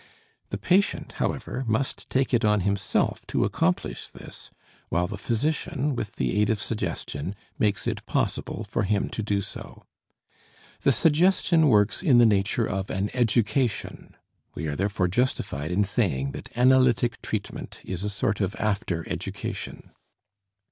[0.49, 4.49] The patient, however, must take it on himself to accomplish this,
[4.89, 9.41] while the physician, with the aid of suggestion, makes it possible for him to do
[9.41, 9.83] so.
[10.81, 14.15] The suggestion works in the nature of an education.
[14.55, 19.91] We are therefore justified in saying that analytic treatment is a sort of after education.